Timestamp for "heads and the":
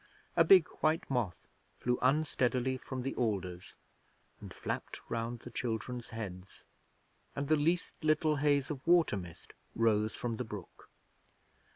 6.09-7.55